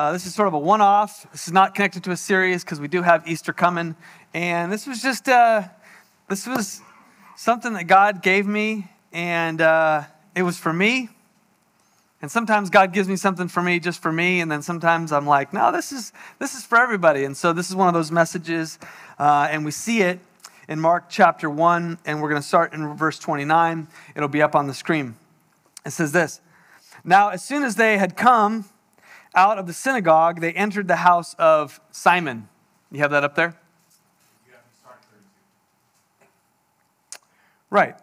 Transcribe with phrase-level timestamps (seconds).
[0.00, 1.30] Uh, this is sort of a one off.
[1.30, 3.94] This is not connected to a series because we do have Easter coming.
[4.32, 5.64] And this was just, uh,
[6.26, 6.80] this was
[7.36, 11.10] something that God gave me, and uh, it was for me.
[12.22, 15.26] And sometimes God gives me something for me just for me, and then sometimes I'm
[15.26, 17.24] like, no, this is this is for everybody.
[17.24, 18.78] And so this is one of those messages,
[19.18, 20.18] uh, and we see it
[20.66, 23.86] in Mark chapter one, and we're going to start in verse 29.
[24.16, 25.16] It'll be up on the screen.
[25.84, 26.40] It says this:
[27.04, 28.64] Now, as soon as they had come
[29.34, 32.48] out of the synagogue, they entered the house of Simon.
[32.90, 33.56] You have that up there?
[37.70, 37.94] Right.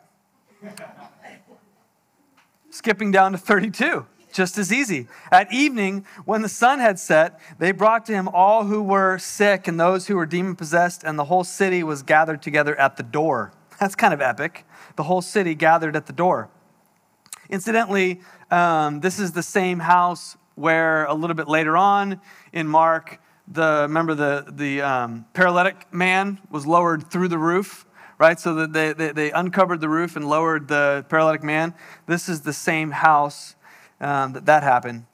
[2.70, 5.08] Skipping down to 32, just as easy.
[5.30, 9.68] At evening, when the sun had set, they brought to him all who were sick
[9.68, 13.04] and those who were demon possessed, and the whole city was gathered together at the
[13.04, 13.52] door.
[13.80, 14.66] That's kind of epic.
[14.96, 16.50] The whole city gathered at the door.
[17.50, 22.20] Incidentally, um, this is the same house where a little bit later on
[22.52, 27.86] in Mark, the remember the the um, paralytic man was lowered through the roof,
[28.18, 28.40] right?
[28.40, 31.74] So that they, they, they uncovered the roof and lowered the paralytic man.
[32.08, 33.56] This is the same house
[34.02, 35.06] um, that that happened.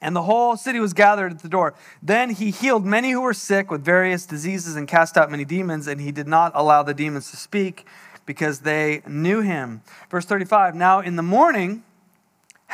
[0.00, 1.72] And the whole city was gathered at the door.
[2.02, 5.86] Then he healed many who were sick with various diseases and cast out many demons,
[5.86, 7.86] and he did not allow the demons to speak
[8.26, 9.82] because they knew him.
[10.10, 11.84] Verse 35 Now in the morning,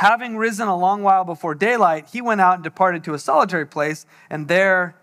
[0.00, 3.66] Having risen a long while before daylight, he went out and departed to a solitary
[3.66, 4.96] place, and there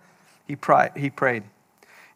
[0.48, 1.44] he, prayed.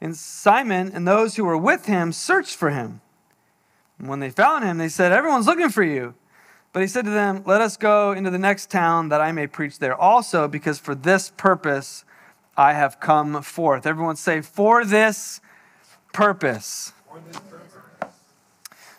[0.01, 3.01] And Simon and those who were with him searched for him.
[3.99, 6.15] And when they found him, they said, Everyone's looking for you.
[6.73, 9.45] But he said to them, Let us go into the next town that I may
[9.45, 12.03] preach there also, because for this purpose
[12.57, 13.85] I have come forth.
[13.85, 15.39] Everyone say, For this
[16.13, 16.93] purpose.
[17.07, 18.15] For this purpose.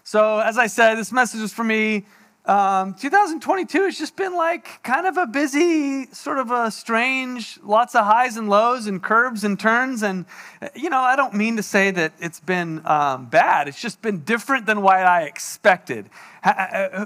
[0.05, 2.05] So, as I said, this message is for me
[2.44, 7.94] um, 2022 has just been like kind of a busy, sort of a strange, lots
[7.94, 10.02] of highs and lows and curves and turns.
[10.02, 10.26] And,
[10.74, 14.20] you know, I don't mean to say that it's been um, bad, it's just been
[14.20, 16.11] different than what I expected.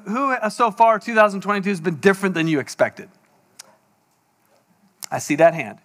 [0.06, 3.10] Who uh, so far 2022 has been different than you expected?
[5.10, 5.78] I see that hand.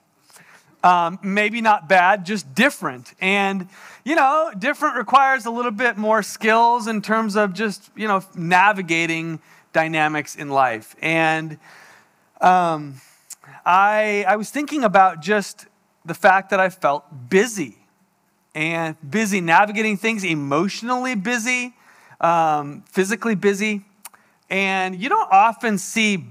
[0.84, 3.14] Um, maybe not bad, just different.
[3.20, 3.68] And,
[4.04, 8.24] you know, different requires a little bit more skills in terms of just, you know,
[8.36, 9.40] navigating
[9.74, 10.96] dynamics in life.
[11.02, 11.60] And
[12.40, 12.96] um,
[13.66, 15.68] I, I was thinking about just
[16.04, 17.78] the fact that I felt busy
[18.56, 21.74] and busy navigating things, emotionally busy,
[22.20, 23.86] um, physically busy.
[24.50, 26.26] And you don't often see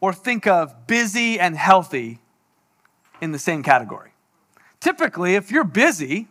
[0.00, 2.18] or think of busy and healthy
[3.20, 4.10] in the same category.
[4.78, 6.28] Typically, if you're busy,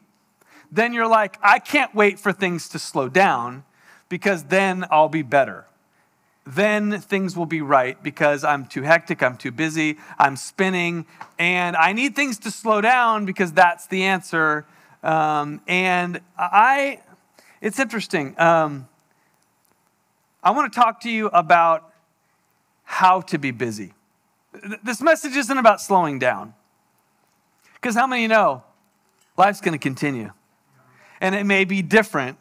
[0.71, 3.63] then you're like, I can't wait for things to slow down
[4.09, 5.65] because then I'll be better.
[6.45, 11.05] Then things will be right because I'm too hectic, I'm too busy, I'm spinning,
[11.37, 14.65] and I need things to slow down because that's the answer.
[15.03, 17.01] Um, and I,
[17.61, 18.39] it's interesting.
[18.39, 18.87] Um,
[20.43, 21.93] I want to talk to you about
[22.83, 23.93] how to be busy.
[24.83, 26.53] This message isn't about slowing down.
[27.75, 28.63] Because how many you know
[29.37, 30.31] life's going to continue?
[31.21, 32.37] And it may be different,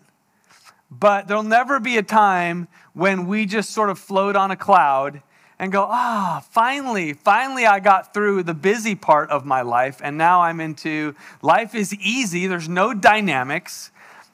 [0.91, 5.23] but there'll never be a time when we just sort of float on a cloud
[5.61, 10.01] and go, ah, oh, finally, finally I got through the busy part of my life,
[10.03, 13.91] and now I'm into life is easy, there's no dynamics.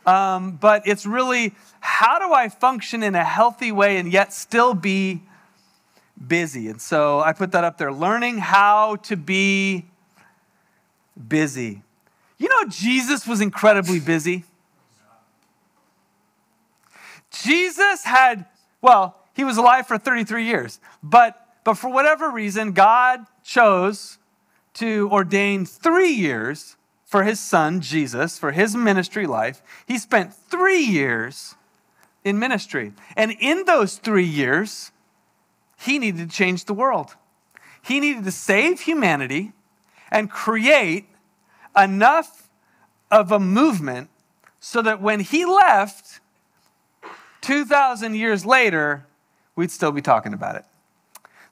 [0.06, 4.72] Um, but it's really how do I function in a healthy way and yet still
[4.72, 5.22] be
[6.24, 6.68] busy?
[6.68, 9.86] And so I put that up there learning how to be
[11.28, 11.82] busy.
[12.38, 14.44] You know, Jesus was incredibly busy.
[17.30, 18.46] Jesus had,
[18.80, 24.18] well, he was alive for 33 years, but, but for whatever reason, God chose
[24.74, 29.62] to ordain three years for his son, Jesus, for his ministry life.
[29.86, 31.54] He spent three years
[32.24, 32.92] in ministry.
[33.16, 34.90] And in those three years,
[35.78, 37.14] he needed to change the world.
[37.82, 39.52] He needed to save humanity
[40.10, 41.06] and create
[41.76, 42.48] enough
[43.10, 44.10] of a movement
[44.60, 46.20] so that when he left,
[47.42, 49.06] 2,000 years later,
[49.54, 50.64] we'd still be talking about it.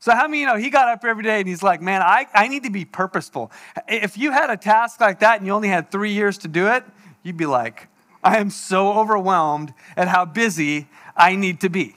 [0.01, 2.27] So, how many you know he got up every day and he's like, man, I,
[2.35, 3.51] I need to be purposeful.
[3.89, 6.67] If you had a task like that and you only had three years to do
[6.67, 6.85] it,
[7.23, 7.89] you'd be like,
[8.23, 11.97] I am so overwhelmed at how busy I need to be,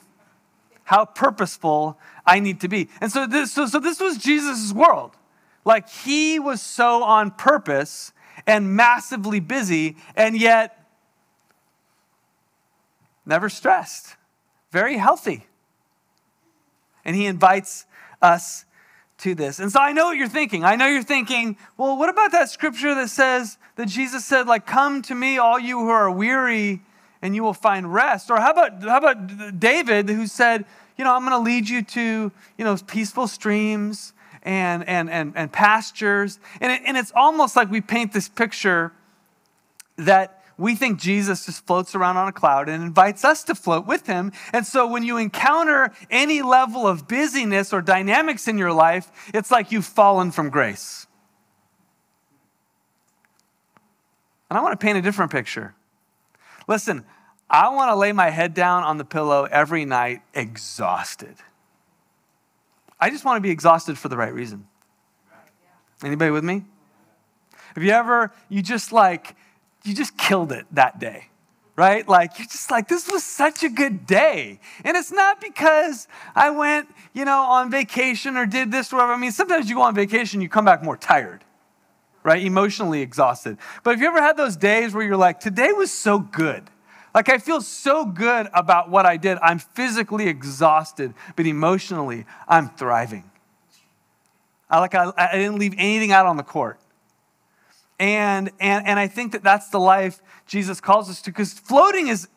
[0.86, 2.90] how purposeful I need to be.
[3.02, 5.18] And so this, so, so this was Jesus' world.
[5.66, 8.14] Like he was so on purpose
[8.46, 10.86] and massively busy, and yet
[13.26, 14.16] never stressed,
[14.72, 15.48] very healthy.
[17.04, 17.86] And he invites
[18.22, 18.66] us
[19.20, 19.60] to this.
[19.60, 20.64] And so I know what you're thinking.
[20.64, 24.66] I know you're thinking, well, what about that scripture that says that Jesus said, like,
[24.66, 26.82] come to me, all you who are weary,
[27.22, 28.30] and you will find rest?
[28.30, 30.66] Or how about how about David who said,
[30.98, 34.14] you know, I'm going to lead you to, you know, peaceful streams
[34.48, 36.40] and and and, and pastures.
[36.62, 38.94] And, it, and it's almost like we paint this picture
[39.98, 43.86] that we think Jesus just floats around on a cloud and invites us to float
[43.86, 44.32] with him.
[44.54, 49.52] And so when you encounter any level of busyness or dynamics in your life, it's
[49.52, 51.06] like you've fallen from grace.
[54.50, 55.76] And I want to paint a different picture.
[56.68, 57.06] Listen,
[57.50, 61.36] I want to lay my head down on the pillow every night exhausted.
[63.00, 64.68] I just want to be exhausted for the right reason.
[66.04, 66.64] Anybody with me?
[67.76, 69.36] Have you ever, you just like,
[69.84, 71.28] you just killed it that day,
[71.76, 72.08] right?
[72.08, 74.60] Like, you're just like, this was such a good day.
[74.84, 79.14] And it's not because I went, you know, on vacation or did this or whatever.
[79.14, 81.44] I mean, sometimes you go on vacation, you come back more tired,
[82.24, 82.44] right?
[82.44, 83.58] Emotionally exhausted.
[83.84, 86.64] But have you ever had those days where you're like, today was so good?
[87.18, 89.40] Like, I feel so good about what I did.
[89.42, 93.24] I'm physically exhausted, but emotionally, I'm thriving.
[94.70, 96.80] I, like, I, I didn't leave anything out on the court.
[97.98, 102.08] And, and, and I think that that's the life Jesus calls us to because floating
[102.08, 102.28] is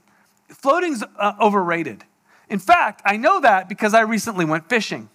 [0.49, 2.05] floating's uh, overrated.
[2.49, 5.11] In fact, I know that because I recently went fishing.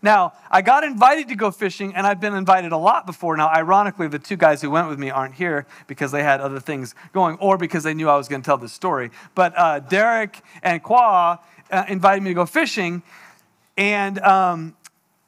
[0.00, 3.36] Now, I got invited to go fishing, and I've been invited a lot before.
[3.36, 6.60] Now, ironically, the two guys who went with me aren't here because they had other
[6.60, 9.10] things going or because they knew I was going to tell this story.
[9.34, 11.38] But uh, Derek and Qua
[11.70, 13.02] uh, invited me to go fishing,
[13.76, 14.76] and um,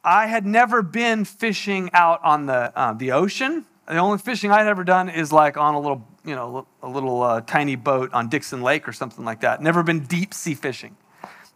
[0.03, 3.65] I had never been fishing out on the, uh, the ocean.
[3.87, 7.21] The only fishing I'd ever done is like on a little, you know, a little
[7.21, 9.61] uh, tiny boat on Dixon Lake or something like that.
[9.61, 10.95] Never been deep sea fishing.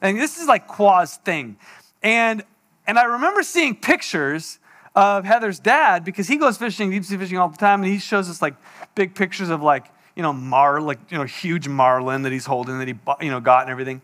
[0.02, 1.58] And this is like Qua's thing.
[2.04, 2.44] And,
[2.88, 4.60] and I remember seeing pictures
[4.96, 8.00] of Heather's dad because he goes fishing, deep sea fishing all the time, and he
[8.00, 8.56] shows us like
[8.96, 9.86] big pictures of like,
[10.16, 13.42] you know, mar, like, you know, huge marlin that he's holding that he, you know,
[13.42, 14.02] got and everything.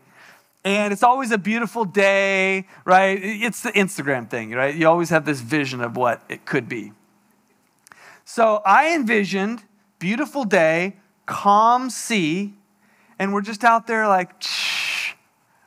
[0.64, 3.18] And it's always a beautiful day, right?
[3.20, 4.74] It's the Instagram thing, right?
[4.74, 6.92] You always have this vision of what it could be.
[8.24, 9.64] So I envisioned
[9.98, 10.96] beautiful day,
[11.26, 12.54] calm sea,
[13.18, 14.40] and we're just out there like,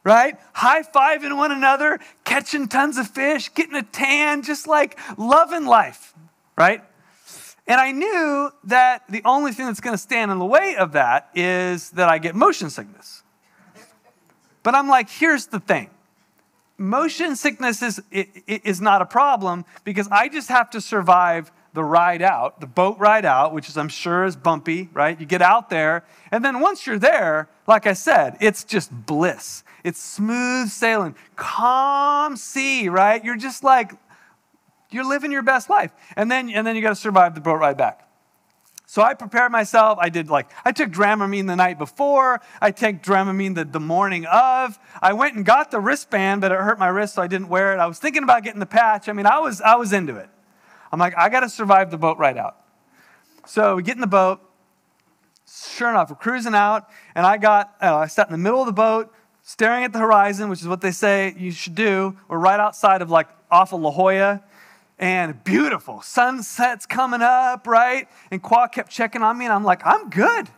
[0.05, 0.37] right?
[0.53, 6.13] High fiving one another, catching tons of fish, getting a tan, just like loving life,
[6.55, 6.81] right?
[7.67, 10.93] And I knew that the only thing that's going to stand in the way of
[10.93, 13.23] that is that I get motion sickness.
[14.61, 15.89] But I'm like, here's the thing
[16.77, 22.21] motion sickness is, is not a problem because I just have to survive the ride
[22.21, 25.19] out, the boat ride out, which is, I'm sure, is bumpy, right?
[25.19, 29.63] You get out there, and then once you're there, like I said, it's just bliss.
[29.85, 33.23] It's smooth sailing, calm sea, right?
[33.23, 33.91] You're just like,
[34.89, 35.91] you're living your best life.
[36.15, 38.09] And then, and then you got to survive the boat ride back.
[38.87, 39.99] So I prepared myself.
[40.01, 42.41] I did like, I took Dramamine the night before.
[42.59, 44.79] I took Dramamine the, the morning of.
[45.03, 47.71] I went and got the wristband, but it hurt my wrist, so I didn't wear
[47.75, 47.79] it.
[47.79, 49.07] I was thinking about getting the patch.
[49.07, 50.29] I mean, I was, I was into it.
[50.91, 52.57] I'm like, I got to survive the boat ride out.
[53.45, 54.41] So we get in the boat.
[55.47, 58.65] Sure enough, we're cruising out, and I got, uh, I sat in the middle of
[58.65, 59.13] the boat,
[59.45, 62.17] staring at the horizon, which is what they say you should do.
[62.27, 64.43] We're right outside of like off of La Jolla,
[64.97, 68.09] and beautiful sunsets coming up, right?
[68.31, 70.49] And Qua kept checking on me, and I'm like, I'm good.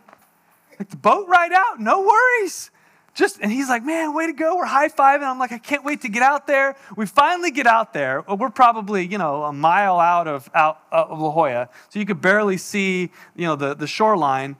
[0.78, 2.70] Like the boat ride out, no worries
[3.14, 6.00] just and he's like man way to go we're high-fiving i'm like i can't wait
[6.02, 9.98] to get out there we finally get out there we're probably you know a mile
[9.98, 13.88] out of out of la jolla so you could barely see you know the, the
[13.88, 14.54] shoreline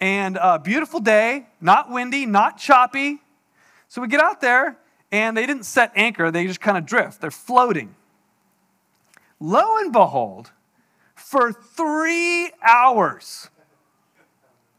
[0.00, 3.18] and a uh, beautiful day not windy not choppy
[3.88, 4.78] so we get out there
[5.10, 7.94] and they didn't set anchor they just kind of drift they're floating
[9.40, 10.52] lo and behold
[11.14, 13.50] for three hours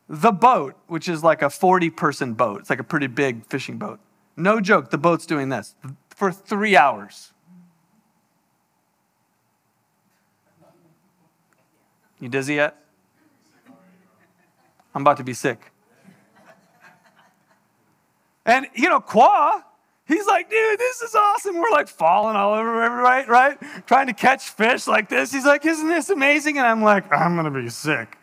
[0.10, 3.78] the boat, which is like a 40 person boat, it's like a pretty big fishing
[3.78, 4.00] boat.
[4.36, 5.76] No joke, the boat's doing this
[6.10, 7.32] for three hours.
[12.20, 12.76] You dizzy yet?
[14.96, 15.72] I'm about to be sick.
[18.50, 19.62] And, you know, Qua,
[20.08, 21.60] he's like, dude, this is awesome.
[21.60, 23.28] We're like falling all over, right?
[23.28, 23.58] Right?
[23.86, 25.32] Trying to catch fish like this.
[25.32, 26.58] He's like, isn't this amazing?
[26.58, 28.18] And I'm like, I'm going to be sick.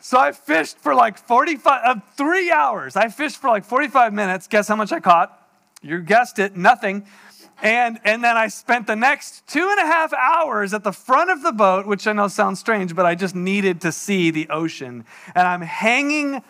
[0.00, 2.96] So I fished for like 45, uh, three hours.
[2.96, 4.48] I fished for like 45 minutes.
[4.48, 5.48] Guess how much I caught?
[5.80, 7.06] You guessed it, nothing.
[7.62, 11.30] And, and then I spent the next two and a half hours at the front
[11.30, 14.48] of the boat, which I know sounds strange, but I just needed to see the
[14.48, 15.04] ocean.
[15.36, 16.42] And I'm hanging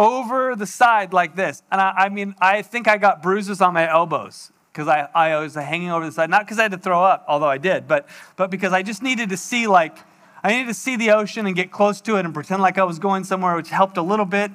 [0.00, 1.62] over the side like this.
[1.70, 5.38] And I, I mean, I think I got bruises on my elbows because I, I
[5.38, 7.86] was hanging over the side, not because I had to throw up, although I did,
[7.86, 9.98] but, but because I just needed to see, like,
[10.42, 12.84] I needed to see the ocean and get close to it and pretend like I
[12.84, 14.50] was going somewhere, which helped a little bit.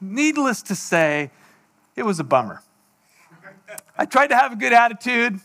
[0.00, 1.30] Needless to say,
[1.94, 2.60] it was a bummer.
[3.96, 5.38] I tried to have a good attitude,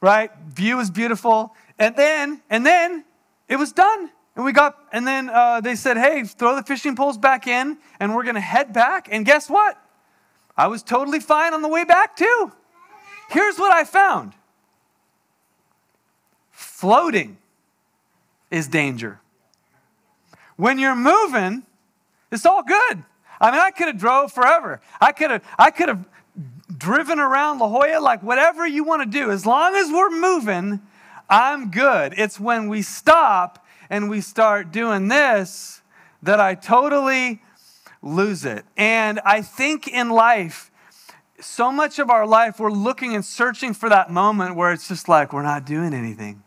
[0.00, 0.32] right?
[0.48, 1.54] View was beautiful.
[1.78, 3.04] And then, and then
[3.48, 4.10] it was done.
[4.40, 7.76] And we got, and then uh, they said, hey, throw the fishing poles back in
[8.00, 9.06] and we're going to head back.
[9.12, 9.78] And guess what?
[10.56, 12.50] I was totally fine on the way back, too.
[13.28, 14.32] Here's what I found
[16.52, 17.36] floating
[18.50, 19.20] is danger.
[20.56, 21.64] When you're moving,
[22.32, 23.04] it's all good.
[23.42, 24.80] I mean, I could have drove forever.
[25.02, 26.08] I could have, I could have
[26.74, 29.30] driven around La Jolla, like whatever you want to do.
[29.30, 30.80] As long as we're moving,
[31.28, 32.14] I'm good.
[32.16, 35.82] It's when we stop and we start doing this
[36.22, 37.42] that I totally
[38.00, 38.64] lose it.
[38.76, 40.70] And I think in life,
[41.40, 45.08] so much of our life, we're looking and searching for that moment where it's just
[45.08, 46.42] like we're not doing anything.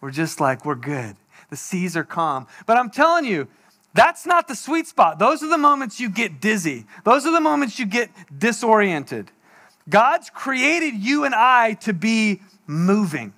[0.00, 1.16] We're just like, we're good.
[1.50, 2.46] The seas are calm.
[2.64, 3.48] But I'm telling you,
[3.94, 5.18] that's not the sweet spot.
[5.18, 6.86] Those are the moments you get dizzy.
[7.04, 9.30] Those are the moments you get disoriented.
[9.88, 13.32] God's created you and I to be moving.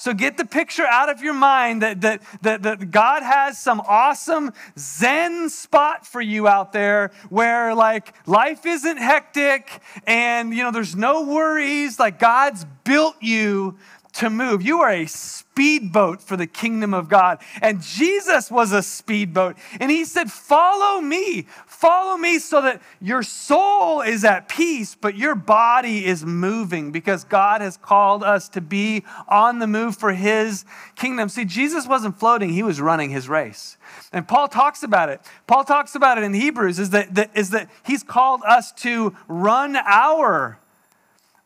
[0.00, 3.82] So get the picture out of your mind that, that, that, that God has some
[3.86, 10.70] awesome Zen spot for you out there where like life isn't hectic and you know
[10.70, 11.98] there's no worries.
[11.98, 13.76] Like God's built you
[14.12, 14.62] to move.
[14.62, 17.38] You are a speedboat for the kingdom of God.
[17.62, 19.56] And Jesus was a speedboat.
[19.78, 21.46] And he said, Follow me.
[21.66, 27.24] Follow me so that your soul is at peace, but your body is moving because
[27.24, 30.64] God has called us to be on the move for his
[30.96, 31.28] kingdom.
[31.28, 33.76] See, Jesus wasn't floating, he was running his race.
[34.12, 35.20] And Paul talks about it.
[35.46, 39.16] Paul talks about it in Hebrews is that, that, is that he's called us to
[39.28, 40.58] run our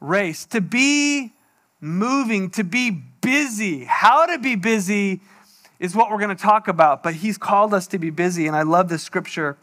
[0.01, 1.33] race, to be
[1.85, 3.85] moving, to be busy.
[3.85, 5.21] How to be busy
[5.79, 8.47] is what we're going to talk about, but he's called us to be busy.
[8.47, 9.57] And I love this scripture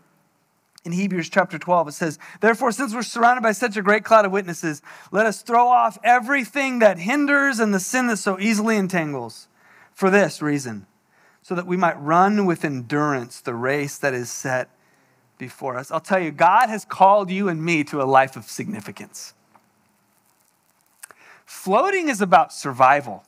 [0.85, 1.89] in Hebrews chapter 12.
[1.89, 5.41] It says, Therefore, since we're surrounded by such a great cloud of witnesses, let us
[5.41, 9.47] throw off everything that hinders and the sin that so easily entangles.
[9.93, 10.87] For this reason,
[11.41, 14.69] so that we might run with endurance the race that is set
[15.37, 15.91] before us.
[15.91, 19.33] I'll tell you, God has called you and me to a life of significance.
[21.45, 23.23] Floating is about survival.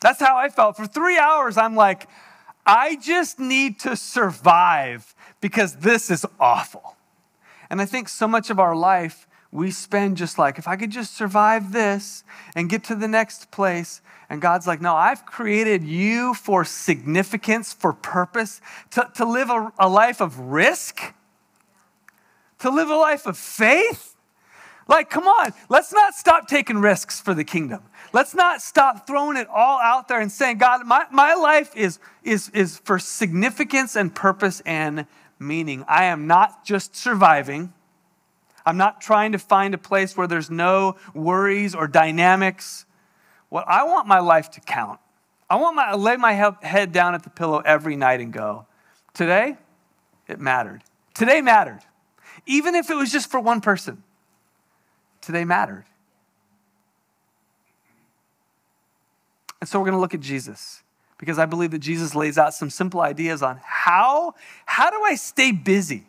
[0.00, 0.76] That's how I felt.
[0.76, 2.08] For three hours, I'm like,
[2.66, 6.96] I just need to survive because this is awful.
[7.70, 10.90] And I think so much of our life, we spend just like, if I could
[10.90, 14.00] just survive this and get to the next place.
[14.28, 18.60] And God's like, no, I've created you for significance, for purpose,
[18.92, 21.14] to, to live a, a life of risk,
[22.60, 24.11] to live a life of faith
[24.92, 27.82] like, come on, let's not stop taking risks for the kingdom.
[28.12, 31.98] Let's not stop throwing it all out there and saying, God, my, my life is,
[32.22, 35.06] is, is for significance and purpose and
[35.38, 35.82] meaning.
[35.88, 37.72] I am not just surviving.
[38.66, 42.84] I'm not trying to find a place where there's no worries or dynamics.
[43.48, 45.00] What I want my life to count.
[45.48, 48.66] I want my lay my head down at the pillow every night and go,
[49.14, 49.56] today
[50.28, 50.82] it mattered.
[51.14, 51.80] Today mattered.
[52.44, 54.02] Even if it was just for one person
[55.22, 55.84] today mattered.
[59.60, 60.82] And so we're going to look at Jesus
[61.18, 64.34] because I believe that Jesus lays out some simple ideas on how
[64.66, 66.08] how do I stay busy?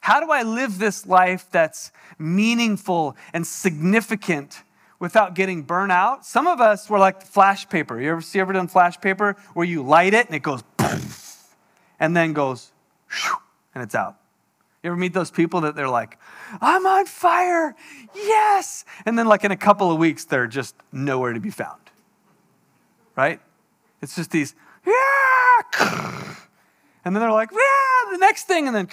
[0.00, 4.62] How do I live this life that's meaningful and significant
[4.98, 6.24] without getting burnt out?
[6.24, 8.00] Some of us were like flash paper.
[8.00, 10.62] You ever see ever done flash paper where you light it and it goes
[12.00, 12.72] and then goes
[13.74, 14.16] and it's out.
[14.84, 16.18] You ever meet those people that they're like,
[16.60, 17.74] I'm on fire,
[18.14, 18.84] yes.
[19.06, 21.80] And then, like, in a couple of weeks, they're just nowhere to be found.
[23.16, 23.40] Right?
[24.02, 24.54] It's just these,
[24.86, 26.36] yeah.
[27.02, 28.66] And then they're like, yeah, the next thing.
[28.66, 28.88] And then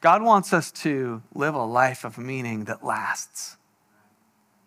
[0.00, 3.56] God wants us to live a life of meaning that lasts.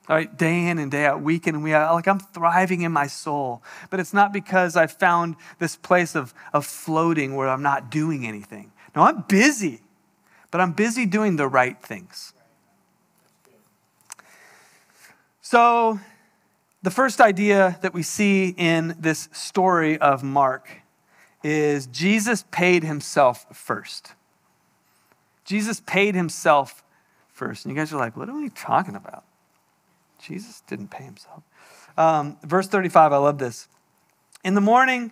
[0.09, 2.81] All right, day in and day out, week in and week out, like I'm thriving
[2.81, 3.63] in my soul.
[3.89, 8.27] But it's not because I found this place of, of floating where I'm not doing
[8.27, 8.73] anything.
[8.93, 9.81] No, I'm busy
[10.55, 12.31] but I'm busy doing the right things.
[15.41, 15.99] So,
[16.81, 20.69] the first idea that we see in this story of Mark
[21.43, 24.13] is Jesus paid himself first.
[25.43, 26.85] Jesus paid himself
[27.33, 27.65] first.
[27.65, 29.25] And you guys are like, what are we talking about?
[30.21, 31.43] Jesus didn't pay himself.
[31.97, 33.67] Um, verse 35, I love this.
[34.45, 35.11] In the morning,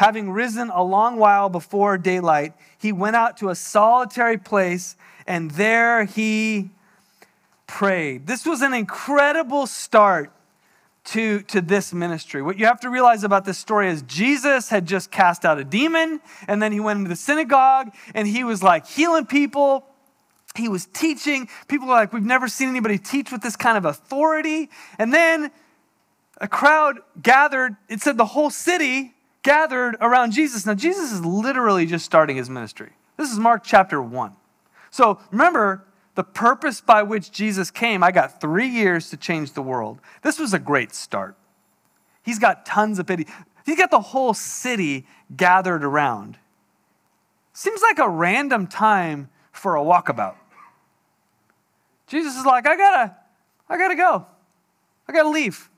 [0.00, 5.50] having risen a long while before daylight, he went out to a solitary place, and
[5.50, 6.70] there he
[7.66, 8.26] prayed.
[8.26, 10.32] This was an incredible start
[11.04, 12.40] to, to this ministry.
[12.40, 15.64] What you have to realize about this story is Jesus had just cast out a
[15.64, 19.84] demon, and then he went into the synagogue and he was like healing people.
[20.56, 21.46] He was teaching.
[21.68, 24.70] People were like, We've never seen anybody teach with this kind of authority.
[24.98, 25.50] And then
[26.38, 29.12] a crowd gathered, it said the whole city
[29.42, 30.66] gathered around Jesus.
[30.66, 32.90] Now, Jesus is literally just starting his ministry.
[33.16, 34.32] This is Mark chapter 1.
[34.90, 39.62] So remember, the purpose by which Jesus came, I got three years to change the
[39.62, 40.00] world.
[40.22, 41.36] This was a great start.
[42.22, 43.26] He's got tons of pity.
[43.64, 45.06] He's got the whole city
[45.36, 46.38] gathered around.
[47.52, 50.36] Seems like a random time for a walkabout.
[52.06, 53.16] Jesus is like, I gotta,
[53.68, 54.26] I gotta go.
[55.08, 55.70] I gotta leave.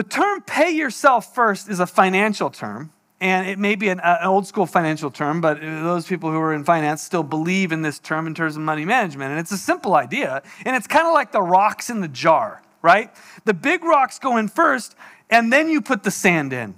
[0.00, 2.90] The term pay yourself first is a financial term.
[3.20, 6.54] And it may be an, an, old school financial term, but those people who are
[6.54, 9.32] in finance still believe in this term in terms of money management.
[9.32, 10.42] And it's a simple idea.
[10.64, 13.10] And it's kind of like the rocks in the jar, right?
[13.44, 14.94] The big rocks go in first,
[15.28, 16.76] and then you put the sand in.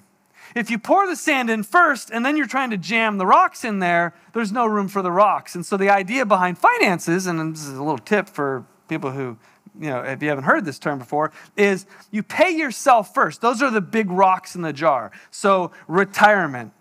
[0.57, 3.65] If you pour the sand in first and then you're trying to jam the rocks
[3.65, 5.55] in there, there's no room for the rocks.
[5.55, 9.39] And so the idea behind finances, and this is a little tip for people who
[9.81, 13.41] you know, if you haven't heard this term before, is you pay yourself first.
[13.41, 15.13] Those are the big rocks in the jar.
[15.31, 16.73] So, retirement,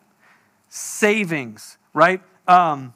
[0.67, 2.21] savings, right?
[2.48, 2.93] Um,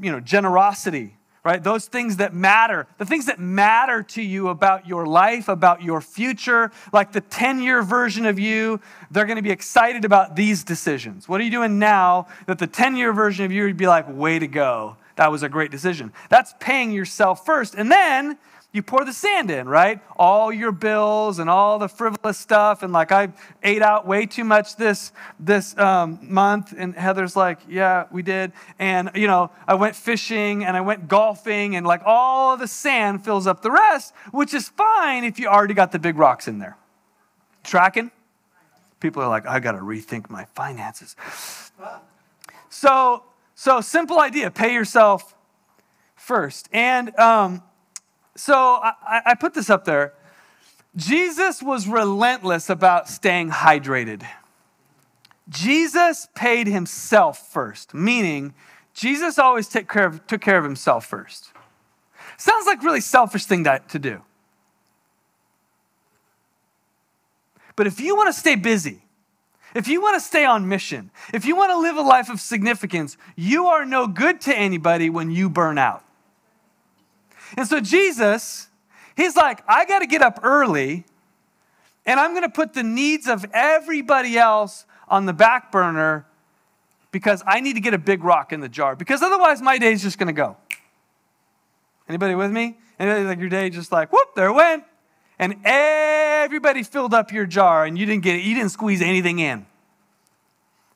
[0.00, 1.62] you know, generosity, right?
[1.62, 6.00] Those things that matter, the things that matter to you about your life, about your
[6.00, 10.64] future, like the 10 year version of you, they're going to be excited about these
[10.64, 11.28] decisions.
[11.28, 14.06] What are you doing now that the 10 year version of you would be like,
[14.08, 14.96] way to go?
[15.18, 16.12] That was a great decision.
[16.28, 17.74] That's paying yourself first.
[17.74, 18.38] And then
[18.72, 20.00] you pour the sand in, right?
[20.16, 22.84] All your bills and all the frivolous stuff.
[22.84, 23.32] And like, I
[23.64, 25.10] ate out way too much this,
[25.40, 26.72] this um, month.
[26.76, 28.52] And Heather's like, yeah, we did.
[28.78, 33.24] And, you know, I went fishing and I went golfing and like all the sand
[33.24, 36.60] fills up the rest, which is fine if you already got the big rocks in
[36.60, 36.76] there.
[37.64, 38.12] Tracking?
[39.00, 41.16] People are like, I got to rethink my finances.
[42.70, 43.24] So
[43.60, 45.34] so, simple idea pay yourself
[46.14, 46.68] first.
[46.72, 47.60] And um,
[48.36, 50.14] so I, I put this up there.
[50.94, 54.24] Jesus was relentless about staying hydrated.
[55.48, 58.54] Jesus paid himself first, meaning
[58.94, 61.50] Jesus always took care of, took care of himself first.
[62.36, 64.22] Sounds like really selfish thing to, to do.
[67.74, 69.02] But if you want to stay busy,
[69.78, 72.40] if you want to stay on mission, if you want to live a life of
[72.40, 76.04] significance, you are no good to anybody when you burn out.
[77.56, 78.66] And so Jesus,
[79.16, 81.04] he's like, I got to get up early
[82.04, 86.26] and I'm going to put the needs of everybody else on the back burner
[87.12, 90.02] because I need to get a big rock in the jar because otherwise my day's
[90.02, 90.56] just going to go.
[92.08, 92.78] Anybody with me?
[92.98, 94.82] Anybody like your day just like, whoop, there went
[95.38, 99.66] and everybody filled up your jar and you didn't get you didn't squeeze anything in.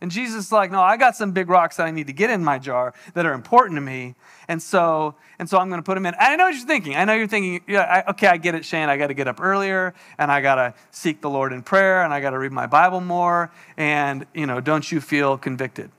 [0.02, 2.28] And Jesus is like, no, I got some big rocks that I need to get
[2.28, 4.16] in my jar that are important to me.
[4.48, 6.14] And so, and so I'm going to put them in.
[6.18, 6.96] I know what you're thinking.
[6.96, 8.88] I know you're thinking, yeah, I, okay, I get it, Shane.
[8.88, 12.02] I got to get up earlier and I got to seek the Lord in prayer
[12.02, 13.52] and I got to read my Bible more.
[13.76, 15.92] And, you know, don't you feel convicted?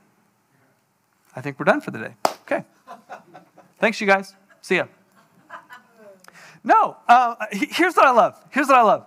[1.34, 2.14] I think we're done for the day.
[2.42, 2.62] Okay.
[3.78, 4.34] Thanks, you guys.
[4.60, 4.84] See ya.
[6.64, 8.42] No, uh, here's what I love.
[8.50, 9.06] Here's what I love.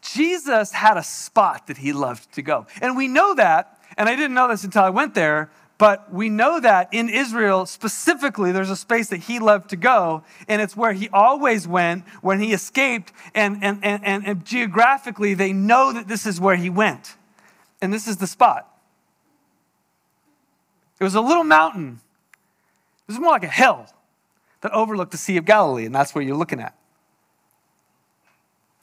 [0.00, 2.66] Jesus had a spot that he loved to go.
[2.80, 6.28] And we know that, and I didn't know this until I went there, but we
[6.28, 10.76] know that in Israel specifically, there's a space that he loved to go, and it's
[10.76, 15.92] where he always went when he escaped, and, and, and, and, and geographically, they know
[15.92, 17.16] that this is where he went.
[17.82, 18.70] And this is the spot.
[21.00, 22.00] It was a little mountain,
[23.06, 23.86] it was more like a hill
[24.60, 26.74] that overlooked the Sea of Galilee, and that's where you're looking at.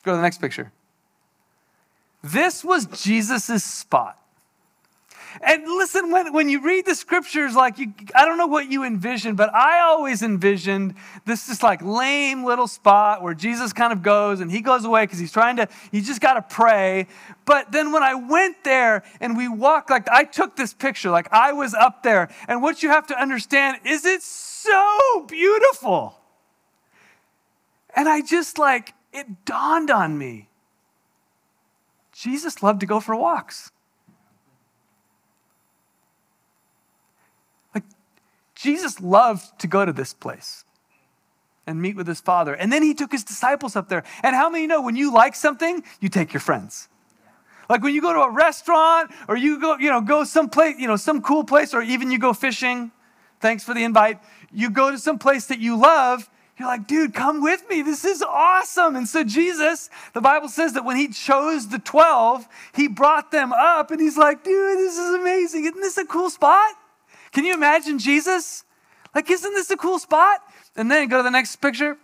[0.04, 0.72] Go to the next picture.
[2.24, 4.18] This was Jesus' spot.
[5.42, 8.84] And listen, when, when you read the scriptures, like you, I don't know what you
[8.84, 14.04] envisioned, but I always envisioned this just like lame little spot where Jesus kind of
[14.04, 17.08] goes and he goes away because he's trying to, he just got to pray.
[17.46, 21.32] But then when I went there and we walked, like I took this picture, like
[21.32, 22.30] I was up there.
[22.50, 26.18] And what you have to understand is it's so beautiful.
[27.96, 30.50] And I just like, it dawned on me
[32.12, 33.72] Jesus loved to go for walks.
[37.74, 37.84] Like,
[38.54, 40.66] Jesus loved to go to this place
[41.66, 42.54] and meet with his father.
[42.54, 44.04] And then he took his disciples up there.
[44.24, 46.90] And how many know when you like something, you take your friends?
[47.70, 50.88] Like when you go to a restaurant or you go, you know, go someplace, you
[50.88, 52.92] know, some cool place, or even you go fishing.
[53.40, 54.20] Thanks for the invite.
[54.52, 56.30] you go to some place that you love,
[56.62, 57.82] you're like, dude, come with me.
[57.82, 58.96] This is awesome.
[58.96, 63.52] And so Jesus, the Bible says that when he chose the 12, he brought them
[63.52, 65.66] up and he's like, dude, this is amazing.
[65.66, 66.76] Isn't this a cool spot?
[67.32, 68.64] Can you imagine Jesus?
[69.16, 70.42] Like, isn't this a cool spot?
[70.76, 71.98] And then go to the next picture.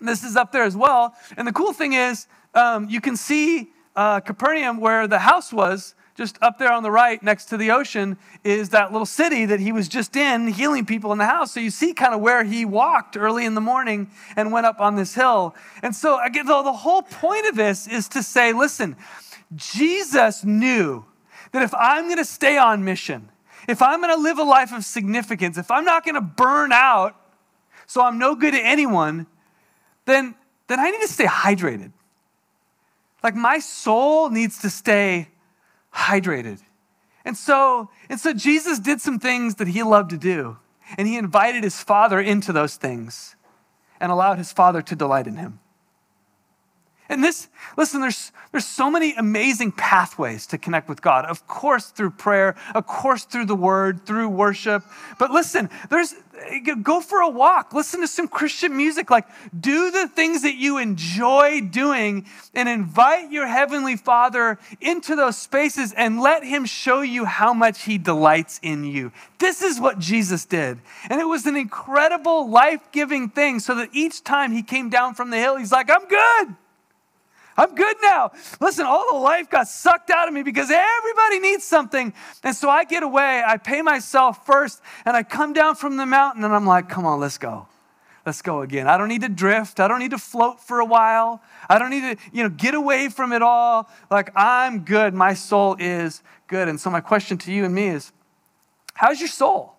[0.00, 1.14] This is up there as well.
[1.36, 5.94] And the cool thing is, um, you can see uh, Capernaum where the house was
[6.16, 9.60] just up there on the right next to the ocean is that little city that
[9.60, 11.52] he was just in healing people in the house.
[11.52, 14.80] So you see kind of where he walked early in the morning and went up
[14.80, 15.54] on this hill.
[15.82, 18.96] And so again though the whole point of this is to say listen
[19.54, 21.04] jesus knew
[21.52, 23.28] that if i'm going to stay on mission
[23.68, 26.72] if i'm going to live a life of significance if i'm not going to burn
[26.72, 27.14] out
[27.86, 29.26] so i'm no good to anyone
[30.06, 30.34] then
[30.68, 31.92] then i need to stay hydrated.
[33.22, 35.28] Like my soul needs to stay
[35.94, 36.60] hydrated.
[37.24, 40.58] And so, and so Jesus did some things that he loved to do.
[40.98, 43.36] And he invited his father into those things
[44.00, 45.60] and allowed his father to delight in him.
[47.12, 51.26] And this, listen, there's, there's so many amazing pathways to connect with God.
[51.26, 54.82] Of course, through prayer, of course, through the word, through worship.
[55.18, 59.26] But listen, there's, eh, go for a walk, listen to some Christian music, like
[59.60, 65.92] do the things that you enjoy doing and invite your Heavenly Father into those spaces
[65.92, 69.12] and let Him show you how much He delights in you.
[69.38, 70.80] This is what Jesus did.
[71.10, 75.12] And it was an incredible, life giving thing so that each time He came down
[75.12, 76.56] from the hill, He's like, I'm good.
[77.56, 78.32] I'm good now.
[78.60, 82.14] Listen, all the life got sucked out of me because everybody needs something.
[82.42, 86.06] And so I get away, I pay myself first, and I come down from the
[86.06, 87.66] mountain and I'm like, come on, let's go.
[88.24, 88.86] Let's go again.
[88.86, 89.80] I don't need to drift.
[89.80, 91.42] I don't need to float for a while.
[91.68, 93.90] I don't need to, you know, get away from it all.
[94.10, 95.12] Like I'm good.
[95.12, 96.68] My soul is good.
[96.68, 98.12] And so my question to you and me is,
[98.94, 99.74] how's your soul?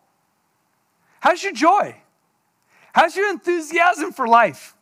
[1.21, 1.95] How's your joy?
[2.93, 4.75] How's your enthusiasm for life?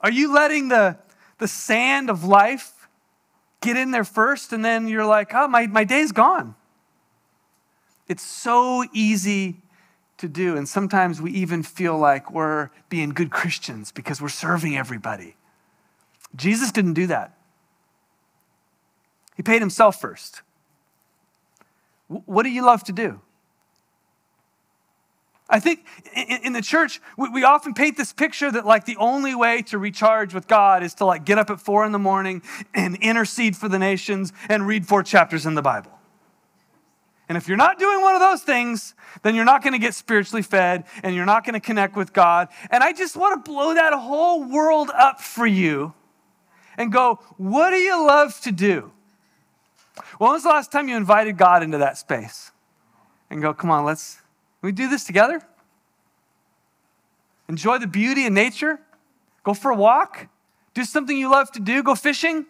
[0.00, 0.98] Are you letting the
[1.38, 2.88] the sand of life,
[3.60, 6.54] get in there first, and then you're like, oh, my, my day's gone.
[8.08, 9.56] It's so easy
[10.18, 10.56] to do.
[10.56, 15.36] And sometimes we even feel like we're being good Christians because we're serving everybody.
[16.34, 17.36] Jesus didn't do that.
[19.36, 20.42] He paid himself first.
[22.08, 23.20] What do you love to do?
[25.48, 29.62] I think in, the church, we, often paint this picture that like the only way
[29.62, 32.42] to recharge with God is to like get up at four in the morning
[32.74, 35.92] and intercede for the nations and read four chapters in the Bible.
[37.28, 39.94] And if you're not doing one of those things, then you're not going to get
[39.94, 42.48] spiritually fed and you're not going to connect with God.
[42.70, 45.94] And I just want to blow that whole world up for you
[46.76, 48.92] and go, what do you love to do?
[50.18, 52.50] When was the last time you invited God into that space?
[53.30, 54.18] And go, come on, let's
[54.66, 55.40] we do this together?
[57.48, 58.80] Enjoy the beauty of nature?
[59.44, 60.26] Go for a walk?
[60.74, 61.82] Do something you love to do?
[61.82, 62.46] Go fishing?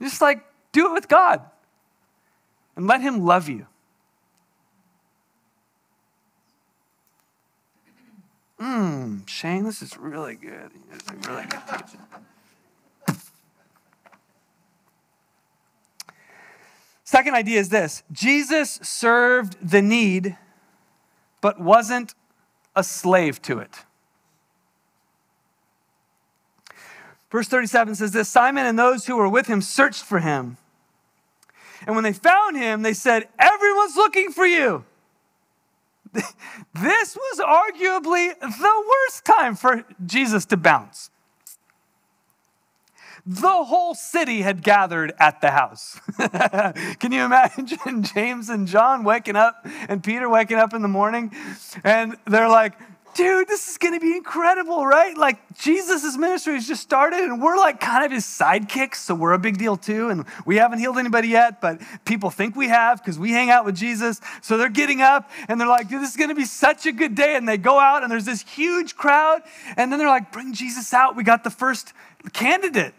[0.00, 1.42] Just like do it with God
[2.76, 3.66] and let Him love you.
[8.60, 10.70] Mmm, Shane, this is really good.
[10.90, 11.60] This is really good.
[17.04, 20.36] Second idea is this Jesus served the need
[21.40, 22.14] but wasn't
[22.76, 23.84] a slave to it.
[27.30, 30.56] Verse 37 says this Simon and those who were with him searched for him.
[31.86, 34.84] And when they found him, they said, Everyone's looking for you.
[36.72, 41.10] This was arguably the worst time for Jesus to bounce
[43.26, 46.00] the whole city had gathered at the house.
[46.98, 51.32] Can you imagine James and John waking up and Peter waking up in the morning
[51.84, 52.74] and they're like,
[53.14, 55.16] dude, this is going to be incredible, right?
[55.16, 59.32] Like Jesus' ministry has just started and we're like kind of his sidekicks, so we're
[59.32, 60.08] a big deal too.
[60.08, 63.64] And we haven't healed anybody yet, but people think we have because we hang out
[63.64, 64.20] with Jesus.
[64.42, 66.92] So they're getting up and they're like, dude, this is going to be such a
[66.92, 67.36] good day.
[67.36, 69.42] And they go out and there's this huge crowd.
[69.76, 71.16] And then they're like, bring Jesus out.
[71.16, 71.92] We got the first
[72.32, 72.94] candidate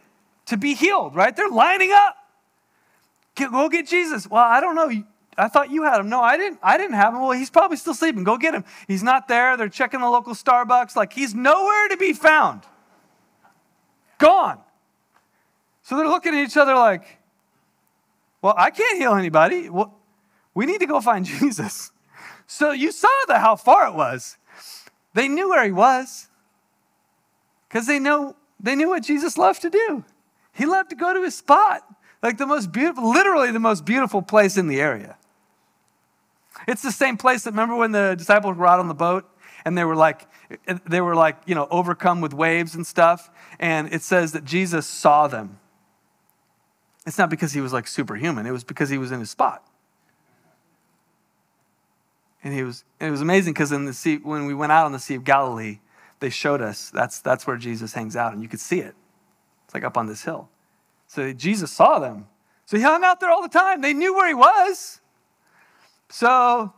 [0.51, 1.33] to be healed, right?
[1.33, 2.17] They're lining up.
[3.35, 4.27] Go get Jesus.
[4.27, 5.03] Well, I don't know.
[5.37, 6.09] I thought you had him.
[6.09, 6.59] No, I didn't.
[6.61, 7.21] I didn't have him.
[7.21, 8.25] Well, he's probably still sleeping.
[8.25, 8.65] Go get him.
[8.85, 9.55] He's not there.
[9.55, 10.97] They're checking the local Starbucks.
[10.97, 12.63] Like he's nowhere to be found.
[14.17, 14.59] Gone.
[15.83, 17.19] So they're looking at each other like,
[18.41, 19.69] well, I can't heal anybody.
[19.69, 19.97] Well,
[20.53, 21.93] we need to go find Jesus.
[22.45, 24.37] So you saw the, how far it was.
[25.13, 26.27] They knew where he was
[27.69, 30.03] because they know they knew what Jesus loved to do.
[30.53, 31.83] He loved to go to his spot,
[32.21, 35.17] like the most beautiful, literally the most beautiful place in the area.
[36.67, 39.25] It's the same place that remember when the disciples were out on the boat
[39.65, 40.27] and they were like,
[40.87, 43.29] they were like, you know, overcome with waves and stuff.
[43.59, 45.59] And it says that Jesus saw them.
[47.07, 49.65] It's not because he was like superhuman, it was because he was in his spot.
[52.43, 54.85] And he was, and it was amazing because in the sea, when we went out
[54.85, 55.79] on the Sea of Galilee,
[56.19, 58.95] they showed us that's, that's where Jesus hangs out, and you could see it.
[59.71, 60.49] It's like up on this hill.
[61.07, 62.27] So Jesus saw them.
[62.65, 63.79] So he hung out there all the time.
[63.79, 64.99] They knew where he was.
[66.09, 66.73] So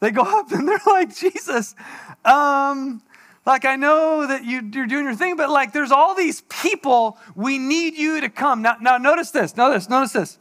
[0.00, 1.76] they go up and they're like, Jesus,
[2.24, 3.00] um,
[3.46, 7.18] like I know that you, are doing your thing, but like there's all these people.
[7.36, 8.62] We need you to come.
[8.62, 9.56] Now, now notice this.
[9.56, 10.38] Notice, notice this.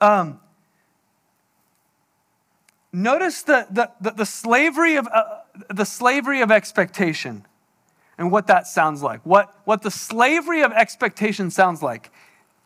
[0.00, 0.38] Um,
[2.92, 5.24] notice the, the, the, the slavery of uh,
[5.70, 7.46] the slavery of expectation
[8.18, 9.20] and what that sounds like.
[9.24, 12.10] What, what the slavery of expectation sounds like.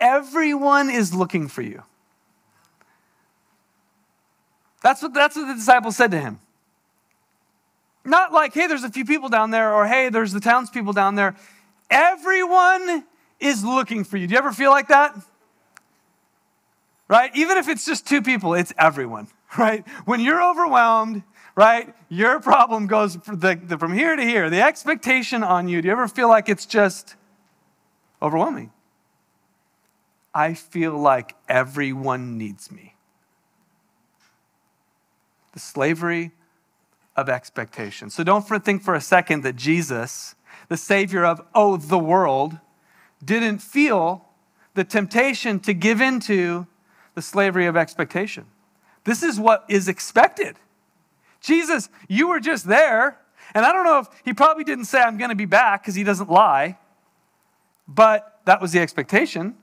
[0.00, 1.82] Everyone is looking for you.
[4.82, 6.38] That's what, that's what the disciples said to him.
[8.04, 11.16] Not like, hey, there's a few people down there, or hey, there's the townspeople down
[11.16, 11.34] there.
[11.90, 13.04] Everyone
[13.40, 14.26] is looking for you.
[14.26, 15.16] Do you ever feel like that?
[17.08, 17.34] Right?
[17.34, 19.28] Even if it's just two people, it's everyone,
[19.58, 19.86] right?
[20.04, 21.22] When you're overwhelmed,
[21.56, 24.48] right, your problem goes from, here to here.
[24.50, 27.16] The expectation on you, do you ever feel like it's just
[28.22, 28.70] overwhelming?
[30.32, 32.92] I feel like everyone needs me
[35.56, 36.32] the slavery
[37.16, 38.10] of expectation.
[38.10, 40.34] So don't think for a second that Jesus,
[40.68, 42.58] the Savior of, oh, the world,
[43.24, 44.26] didn't feel
[44.74, 46.66] the temptation to give into
[47.14, 48.44] the slavery of expectation.
[49.04, 50.56] This is what is expected.
[51.40, 53.18] Jesus, you were just there.
[53.54, 55.94] And I don't know if he probably didn't say, I'm going to be back because
[55.94, 56.78] he doesn't lie,
[57.86, 59.54] but that was the expectation.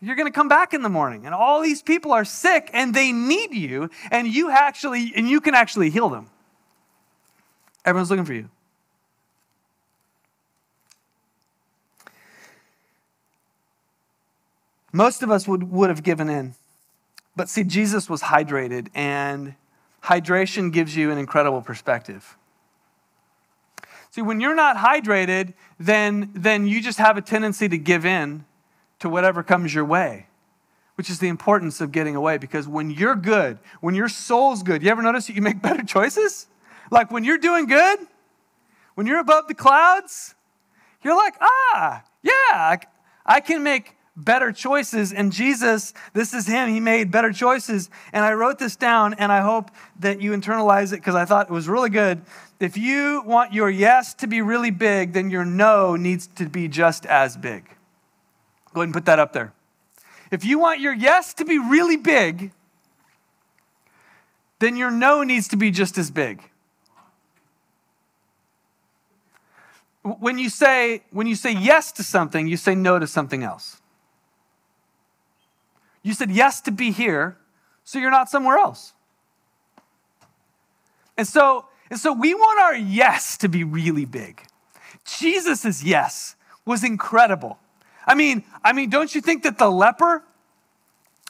[0.00, 2.92] You're going to come back in the morning, and all these people are sick and
[2.92, 6.28] they need you, and you actually, and you can actually heal them.
[7.84, 8.48] Everyone's looking for you.
[14.92, 16.54] Most of us would, would have given in.
[17.34, 19.54] But see, Jesus was hydrated, and
[20.04, 22.36] hydration gives you an incredible perspective.
[24.10, 28.44] See, when you're not hydrated, then, then you just have a tendency to give in
[28.98, 30.26] to whatever comes your way,
[30.96, 32.36] which is the importance of getting away.
[32.36, 35.82] Because when you're good, when your soul's good, you ever notice that you make better
[35.82, 36.46] choices?
[36.90, 38.00] Like when you're doing good,
[38.94, 40.34] when you're above the clouds,
[41.02, 42.76] you're like, ah, yeah,
[43.24, 45.12] I can make better choices.
[45.12, 46.68] And Jesus, this is Him.
[46.68, 47.90] He made better choices.
[48.12, 49.70] And I wrote this down, and I hope
[50.00, 52.22] that you internalize it because I thought it was really good.
[52.60, 56.68] If you want your yes to be really big, then your no needs to be
[56.68, 57.64] just as big.
[58.72, 59.52] Go ahead and put that up there.
[60.30, 62.52] If you want your yes to be really big,
[64.60, 66.42] then your no needs to be just as big.
[70.02, 73.81] When you say when you say yes to something, you say no to something else.
[76.02, 77.36] You said yes to be here,
[77.84, 78.92] so you're not somewhere else.
[81.16, 84.42] And so, and so we want our yes to be really big.
[85.04, 87.58] Jesus' yes was incredible.
[88.06, 90.24] I mean, I mean, don't you think that the leper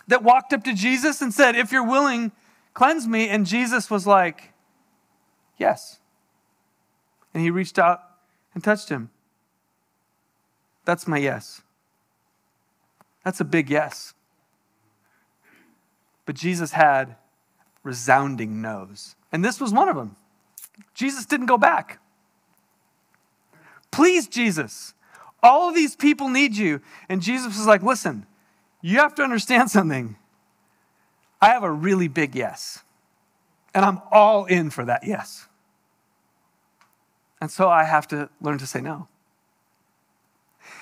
[0.09, 2.33] that walked up to Jesus and said, If you're willing,
[2.75, 4.53] cleanse me, and Jesus was like,
[5.59, 5.99] Yes.
[7.35, 8.03] And he reached out
[8.55, 9.11] and touched him.
[10.85, 11.63] That's my yes.
[13.25, 14.15] That's a big yes.
[16.33, 17.17] But Jesus had
[17.83, 19.17] resounding no's.
[19.33, 20.17] And this was one of them.
[20.95, 22.01] Jesus didn't go back.
[23.91, 24.95] Please, Jesus,
[25.43, 26.81] all of these people need you.
[27.11, 28.25] And Jesus was like, listen,
[28.81, 30.17] you have to understand something.
[31.39, 32.79] I have a really big yes.
[33.75, 35.49] And I'm all in for that yes.
[37.43, 39.07] And so I have to learn to say no.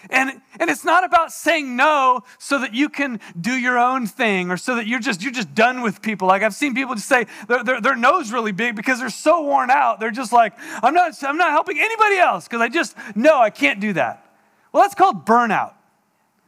[0.09, 4.51] And, and it's not about saying no so that you can do your own thing
[4.51, 6.27] or so that you're just, you're just done with people.
[6.27, 9.43] Like I've seen people just say their, their, their nose really big because they're so
[9.43, 10.01] worn out.
[10.01, 13.51] They're just like, I'm not, I'm not helping anybody else because I just, no, I
[13.51, 14.27] can't do that.
[14.73, 15.75] Well, that's called burnout.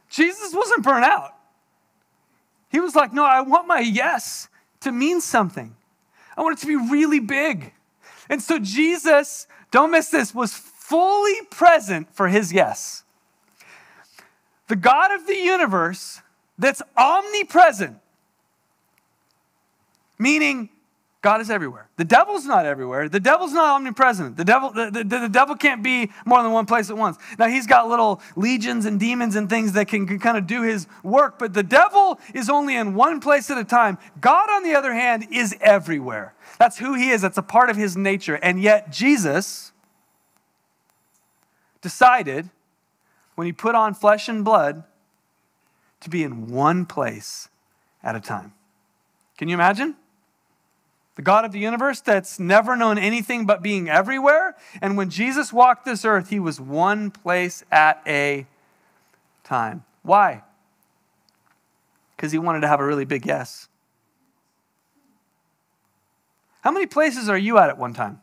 [0.09, 1.35] Jesus wasn't burnt out.
[2.69, 4.47] He was like, no, I want my yes
[4.81, 5.75] to mean something.
[6.35, 7.73] I want it to be really big.
[8.29, 13.02] And so Jesus, don't miss this, was fully present for his yes.
[14.67, 16.21] The God of the universe
[16.57, 17.97] that's omnipresent,
[20.17, 20.69] meaning
[21.23, 21.87] God is everywhere.
[21.95, 23.07] The devil's not everywhere.
[23.07, 24.35] The devil's not omnipresent.
[24.35, 27.17] The devil, the, the, the, devil can't be more than one place at once.
[27.39, 30.63] Now, he's got little legions and demons and things that can, can kind of do
[30.63, 33.97] his work, but the devil is only in one place at a time.
[34.19, 36.33] God, on the other hand, is everywhere.
[36.59, 38.35] That's who he is, that's a part of his nature.
[38.35, 39.71] And yet, Jesus
[41.79, 42.49] decided
[43.35, 44.83] when he put on flesh and blood
[46.01, 47.49] to be in one place
[48.03, 48.53] at a time.
[49.37, 49.95] Can you imagine?
[51.15, 54.55] the God of the universe that's never known anything but being everywhere.
[54.81, 58.47] And when Jesus walked this earth, he was one place at a
[59.43, 59.83] time.
[60.01, 60.43] Why?
[62.15, 63.67] Because he wanted to have a really big yes.
[66.61, 68.21] How many places are you at at one time?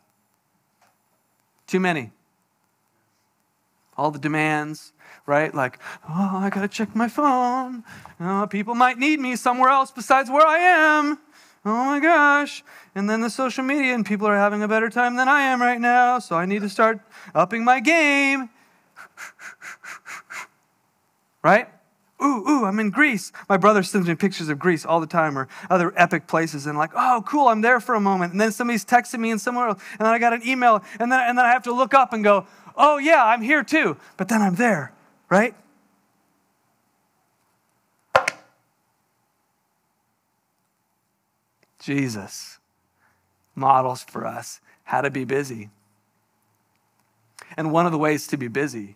[1.67, 2.11] Too many.
[3.97, 4.93] All the demands,
[5.25, 5.53] right?
[5.53, 7.83] Like, oh, I got to check my phone.
[8.19, 11.19] Oh, people might need me somewhere else besides where I am
[11.65, 12.63] oh my gosh.
[12.95, 15.61] And then the social media, and people are having a better time than I am
[15.61, 16.99] right now, so I need to start
[17.33, 18.49] upping my game.
[21.43, 21.67] right?
[22.23, 23.31] Ooh, ooh, I'm in Greece.
[23.49, 26.77] My brother sends me pictures of Greece all the time or other epic places and
[26.77, 28.31] like, oh, cool, I'm there for a moment.
[28.31, 29.81] And then somebody's texting me in somewhere else.
[29.93, 30.83] And then I got an email.
[30.99, 32.45] And then, and then I have to look up and go,
[32.75, 33.97] oh, yeah, I'm here too.
[34.17, 34.93] But then I'm there,
[35.29, 35.55] right?
[41.79, 42.59] Jesus
[43.55, 45.69] models for us how to be busy.
[47.57, 48.95] And one of the ways to be busy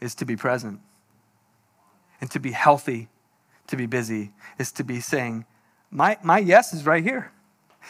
[0.00, 0.80] is to be present.
[2.20, 3.08] And to be healthy,
[3.66, 5.46] to be busy, is to be saying,
[5.90, 7.32] My, my yes is right here.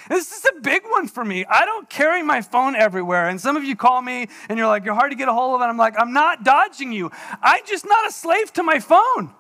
[0.09, 1.45] This is a big one for me.
[1.45, 3.29] I don't carry my phone everywhere.
[3.29, 5.57] And some of you call me and you're like, you're hard to get a hold
[5.57, 5.61] of.
[5.61, 7.11] And I'm like, I'm not dodging you.
[7.43, 9.35] I'm just not a slave to my phone.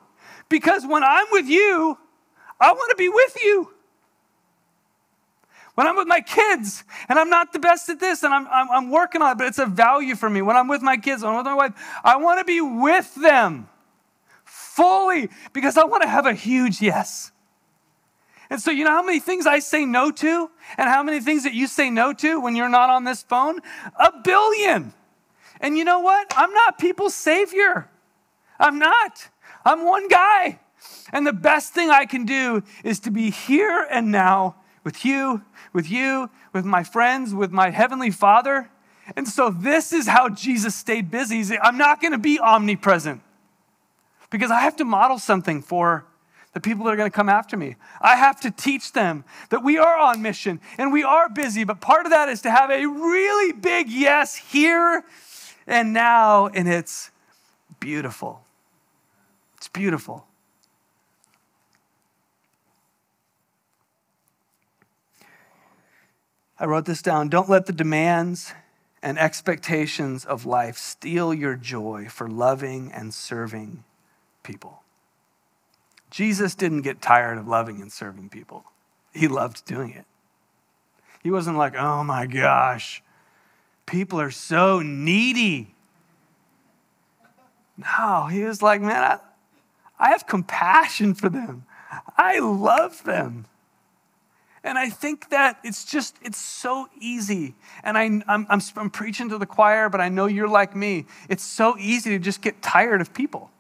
[0.48, 1.96] Because when I'm with you,
[2.60, 3.70] I want to be with you
[5.80, 8.70] when I'm with my kids and I'm not the best at this and I'm, I'm,
[8.70, 10.42] I'm, working on it, but it's a value for me.
[10.42, 11.72] When I'm with my kids, when I'm with my wife,
[12.04, 13.66] I want to be with them
[14.44, 17.32] fully because I want to have a huge yes.
[18.50, 21.44] And so, you know how many things I say no to and how many things
[21.44, 23.60] that you say no to when you're not on this phone?
[23.96, 24.92] A billion.
[25.60, 26.32] And you know what?
[26.36, 27.88] I'm not people's savior.
[28.58, 29.28] I'm not.
[29.64, 30.58] I'm one guy.
[31.12, 35.44] And the best thing I can do is to be here and now with you
[35.72, 38.70] with you, with my friends, with my Heavenly Father.
[39.16, 41.58] And so this is how Jesus stayed busy.
[41.58, 43.22] I'm not going to be omnipresent
[44.30, 46.06] because I have to model something for
[46.52, 47.76] the people that are going to come after me.
[48.00, 51.80] I have to teach them that we are on mission and we are busy, but
[51.80, 55.04] part of that is to have a really big yes here
[55.66, 57.10] and now, and it's
[57.78, 58.42] beautiful.
[59.56, 60.26] It's beautiful.
[66.58, 67.28] I wrote this down.
[67.28, 68.52] Don't let the demands
[69.02, 73.84] and expectations of life steal your joy for loving and serving
[74.42, 74.82] people.
[76.10, 78.64] Jesus didn't get tired of loving and serving people,
[79.12, 80.04] he loved doing it.
[81.22, 83.02] He wasn't like, oh my gosh,
[83.86, 85.74] people are so needy.
[87.76, 89.18] No, he was like, man, I,
[89.98, 91.64] I have compassion for them.
[92.16, 93.46] I love them.
[94.62, 97.54] And I think that it's just, it's so easy.
[97.82, 101.06] And I, I'm, I'm, I'm, preaching to the choir, but I know you're like me.
[101.30, 103.50] It's so easy to just get tired of people.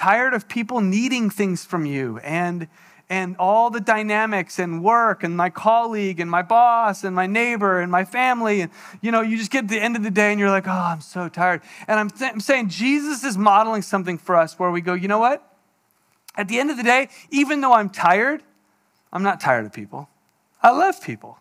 [0.00, 2.68] Tired of people needing things from you and,
[3.10, 7.80] and all the dynamics and work and my colleague and my boss and my neighbor
[7.80, 8.62] and my family.
[8.62, 10.66] And, you know, you just get to the end of the day and you're like,
[10.66, 11.60] oh, I'm so tired.
[11.86, 15.06] And I'm, th- I'm saying Jesus is modeling something for us where we go, you
[15.06, 15.46] know what?
[16.34, 18.42] At the end of the day, even though I'm tired,
[19.12, 20.08] I'm not tired of people.
[20.62, 21.36] I love people.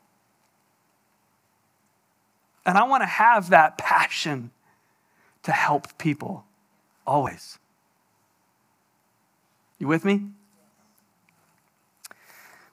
[2.65, 4.51] And I want to have that passion
[5.43, 6.43] to help people
[7.07, 7.58] always.
[9.79, 10.25] You with me?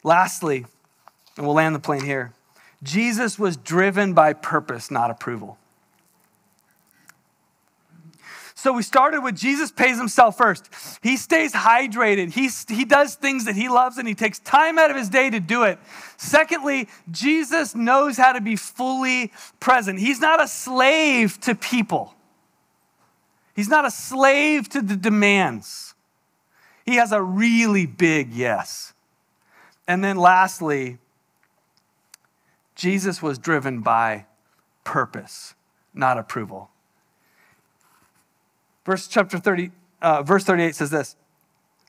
[0.02, 0.66] Lastly,
[1.36, 2.32] and we'll land the plane here
[2.82, 5.58] Jesus was driven by purpose, not approval.
[8.54, 10.70] So we started with Jesus pays himself first.
[11.02, 12.32] He stays hydrated.
[12.32, 15.30] He, he does things that he loves and he takes time out of his day
[15.30, 15.78] to do it.
[16.16, 19.30] Secondly, Jesus knows how to be fully
[19.60, 20.00] present.
[20.00, 22.14] He's not a slave to people,
[23.54, 25.94] he's not a slave to the demands.
[26.86, 28.94] He has a really big yes.
[29.88, 30.98] And then lastly,
[32.76, 34.26] Jesus was driven by
[34.84, 35.54] purpose,
[35.92, 36.70] not approval.
[38.84, 41.16] Verse chapter 30, uh, verse 38 says this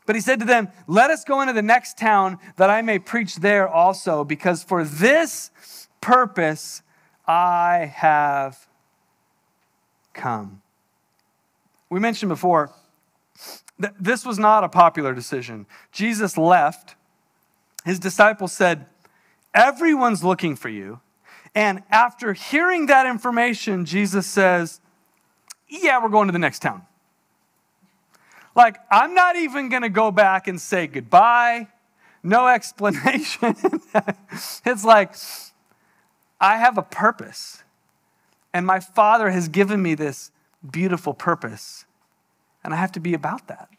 [0.08, 2.98] But he said to them, Let us go into the next town that I may
[2.98, 5.52] preach there also, because for this
[6.02, 6.82] purpose
[7.28, 8.68] I have
[10.14, 10.64] come.
[11.90, 12.72] We mentioned before
[14.00, 15.66] this was not a popular decision.
[15.92, 16.96] Jesus left.
[17.86, 18.86] His disciples said,
[19.54, 21.00] Everyone's looking for you.
[21.56, 24.80] And after hearing that information, Jesus says,
[25.68, 26.84] Yeah, we're going to the next town.
[28.56, 31.68] Like, I'm not even going to go back and say goodbye,
[32.24, 33.56] no explanation.
[34.66, 35.14] it's like,
[36.40, 37.64] I have a purpose,
[38.54, 40.32] and my Father has given me this
[40.70, 41.86] beautiful purpose,
[42.68, 43.70] and I have to be about that.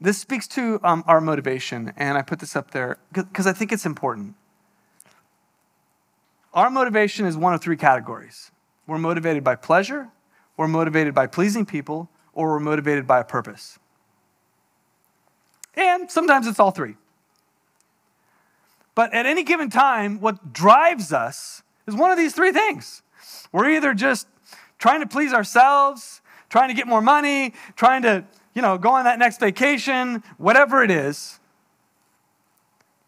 [0.00, 3.72] This speaks to um, our motivation, and I put this up there because I think
[3.72, 4.36] it's important.
[6.54, 8.52] Our motivation is one of three categories
[8.86, 10.10] we're motivated by pleasure,
[10.56, 13.80] we're motivated by pleasing people, or we're motivated by a purpose.
[15.74, 16.94] And sometimes it's all three.
[18.94, 23.02] But at any given time, what drives us is one of these three things.
[23.50, 24.28] We're either just
[24.78, 28.24] trying to please ourselves, trying to get more money, trying to,
[28.54, 31.38] you know, go on that next vacation, whatever it is,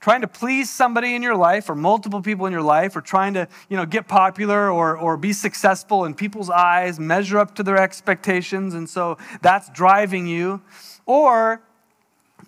[0.00, 3.34] trying to please somebody in your life or multiple people in your life or trying
[3.34, 7.62] to you know get popular or, or be successful in people's eyes measure up to
[7.62, 10.62] their expectations and so that's driving you.
[11.06, 11.62] Or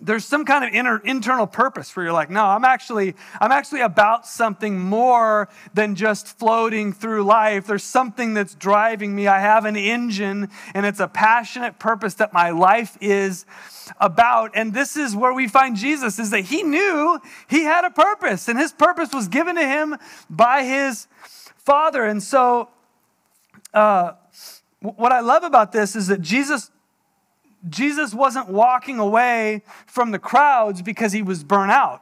[0.01, 3.81] there's some kind of inner, internal purpose where you're like no i'm actually i'm actually
[3.81, 7.67] about something more than just floating through life.
[7.67, 9.27] There's something that's driving me.
[9.27, 13.45] I have an engine and it's a passionate purpose that my life is
[13.99, 14.51] about.
[14.55, 18.47] And this is where we find jesus is that he knew he had a purpose
[18.47, 19.97] and his purpose was given to him
[20.29, 21.07] by his
[21.57, 22.03] father.
[22.03, 22.69] And so
[23.73, 24.13] uh,
[24.79, 26.71] what i love about this is that jesus
[27.69, 32.01] Jesus wasn't walking away from the crowds because he was burnt out.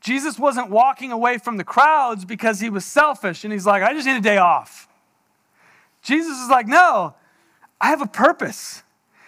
[0.00, 3.92] Jesus wasn't walking away from the crowds because he was selfish and he's like, I
[3.92, 4.88] just need a day off.
[6.02, 7.14] Jesus is like, No,
[7.80, 8.82] I have a purpose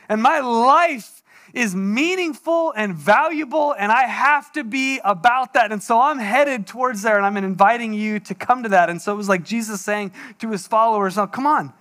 [0.09, 1.23] and my life
[1.55, 5.71] is meaningful and valuable, and I have to be about that.
[5.71, 8.89] And so I'm headed towards there, and I'm inviting you to come to that.
[8.89, 11.73] And so it was like Jesus saying to his followers, Now, come on,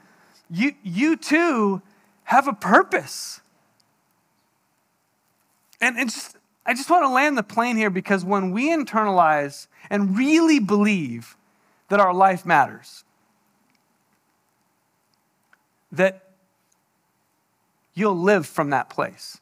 [0.49, 1.81] you, you too
[2.23, 3.41] have a purpose.
[5.79, 9.67] And, and just, I just want to land the plane here because when we internalize
[9.89, 11.35] and really believe
[11.89, 13.03] that our life matters,
[15.91, 16.29] that
[17.93, 19.39] you'll live from that place.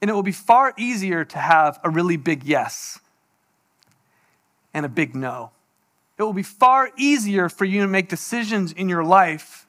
[0.00, 3.00] And it will be far easier to have a really big yes
[4.72, 5.50] and a big no.
[6.18, 9.66] It will be far easier for you to make decisions in your life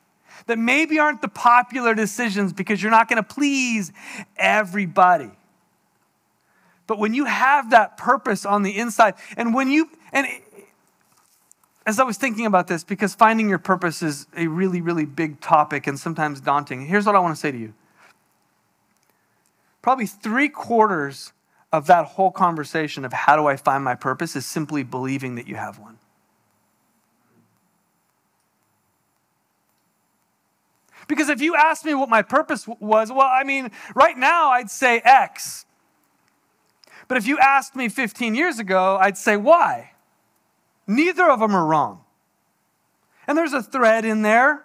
[0.47, 3.91] that maybe aren't the popular decisions because you're not going to please
[4.37, 5.31] everybody.
[6.87, 10.25] But when you have that purpose on the inside, and when you, and
[11.85, 15.39] as I was thinking about this, because finding your purpose is a really, really big
[15.39, 17.75] topic and sometimes daunting, here's what I want to say to you.
[19.83, 21.31] Probably three quarters
[21.71, 25.47] of that whole conversation of how do I find my purpose is simply believing that
[25.47, 25.98] you have one.
[31.10, 34.70] Because if you asked me what my purpose was, well, I mean, right now I'd
[34.70, 35.66] say X.
[37.07, 39.91] But if you asked me 15 years ago, I'd say Y.
[40.86, 42.01] Neither of them are wrong.
[43.28, 44.64] And there's a thread in there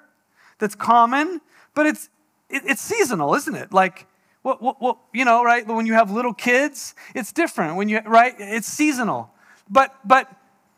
[0.59, 1.41] that's common,
[1.75, 2.11] but it's,
[2.51, 3.73] it, it's seasonal, isn't it?
[3.73, 4.07] Like,
[4.43, 5.67] what, what, what, you know, right?
[5.67, 7.77] When you have little kids, it's different.
[7.77, 8.35] When you, right?
[8.39, 9.31] It's seasonal.
[9.71, 10.31] But, but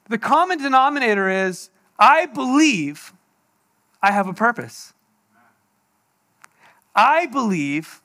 [0.09, 3.13] the common denominator is I believe
[4.01, 4.93] I have a purpose.
[6.97, 8.03] I believe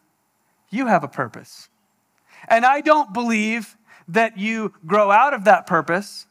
[0.69, 1.69] you have a purpose.
[2.47, 3.77] And I don't believe
[4.07, 6.27] that you grow out of that purpose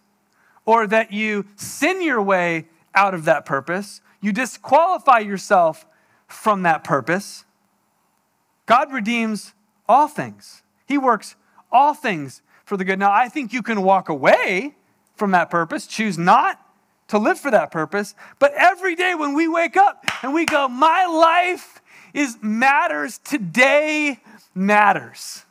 [0.67, 4.03] or that you sin your way out of that purpose.
[4.21, 5.87] You disqualify yourself
[6.29, 7.45] from that purpose.
[8.67, 9.55] God redeems
[9.89, 11.37] all things, He works
[11.73, 12.99] all things for the good.
[12.99, 14.77] Now, I think you can walk away
[15.15, 16.61] from that purpose, choose not
[17.09, 20.69] to live for that purpose, but every day when we wake up and we go,
[20.69, 21.80] My life
[22.15, 24.21] is matters today
[24.55, 25.45] matters.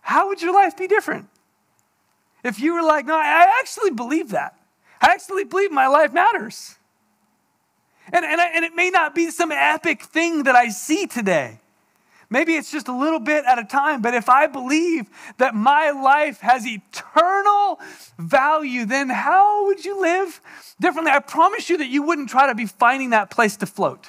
[0.00, 1.28] How would your life be different?
[2.42, 4.58] If you were like, no, I actually believe that.
[5.00, 6.76] I actually believe my life matters.
[8.12, 11.60] And, and, I, and it may not be some epic thing that I see today.
[12.30, 15.08] Maybe it's just a little bit at a time, but if I believe
[15.38, 17.78] that my life has eternal
[18.18, 20.40] value, then how would you live
[20.80, 21.12] differently?
[21.12, 24.08] I promise you that you wouldn't try to be finding that place to float.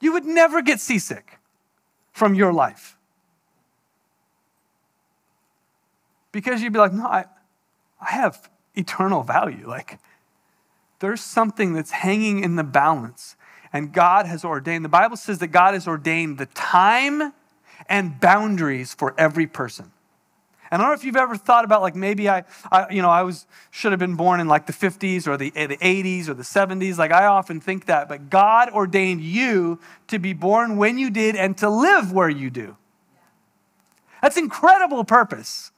[0.00, 1.38] You would never get seasick
[2.12, 2.96] from your life.
[6.32, 7.24] Because you'd be like, no, I,
[8.00, 9.66] I have eternal value.
[9.66, 9.98] Like,
[11.00, 13.36] there's something that's hanging in the balance.
[13.72, 17.32] And God has ordained, the Bible says that God has ordained the time
[17.88, 19.92] and boundaries for every person.
[20.70, 23.10] And I don't know if you've ever thought about like maybe I, I, you know,
[23.10, 26.28] I was should have been born in like the 50s or the, eh, the 80s
[26.28, 26.98] or the 70s.
[26.98, 31.36] Like I often think that, but God ordained you to be born when you did
[31.36, 32.76] and to live where you do.
[34.20, 35.70] That's incredible purpose.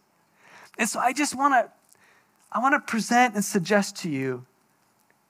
[0.78, 1.70] And so I just want to
[2.53, 4.45] I want to present and suggest to you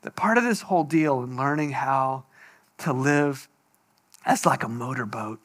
[0.02, 2.24] that part of this whole deal in learning how
[2.78, 3.48] to live
[4.24, 5.38] as like a motorboat,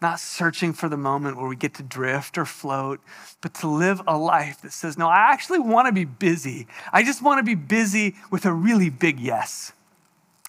[0.00, 3.00] not searching for the moment where we get to drift or float,
[3.40, 6.66] but to live a life that says, No, I actually want to be busy.
[6.92, 9.72] I just want to be busy with a really big yes.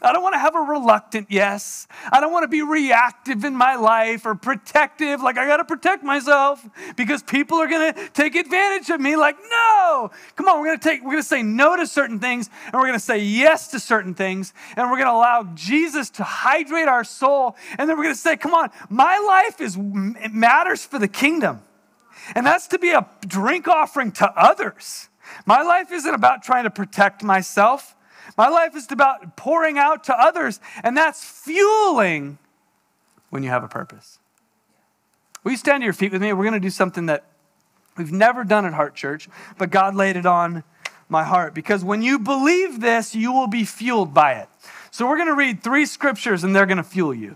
[0.02, 1.86] I don't want to have a reluctant yes.
[2.10, 5.66] I don't want to be reactive in my life or protective, like I got to
[5.66, 9.18] protect myself because people are going to take advantage of me.
[9.18, 12.18] Like, no, come on, we're going to take, we're going to say no to certain
[12.20, 15.44] things and we're going to say yes to certain things and we're going to allow
[15.54, 17.58] Jesus to hydrate our soul.
[17.78, 21.10] And then we're going to say, come on, my life is, it matters for the
[21.10, 21.62] kingdom.
[22.36, 25.10] And that's to be a drink offering to others.
[25.46, 27.96] My life isn't about trying to protect myself.
[28.38, 32.38] My life is about pouring out to others, and that's fueling
[33.30, 34.20] when you have a purpose.
[35.44, 36.34] Will you stand to your feet with me?
[36.34, 37.26] We're going to do something that
[37.98, 40.64] we've never done at Heart Church, but God laid it on
[41.08, 44.48] my heart because when you believe this, you will be fueled by it.
[44.92, 47.36] So we're going to read three scriptures and they're going to fuel you.